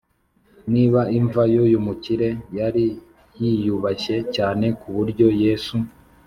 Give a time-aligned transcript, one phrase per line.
[0.73, 2.85] ”niba imva y’uyu mukire yari
[3.41, 5.75] yiyubashye cyane ku buryo yesu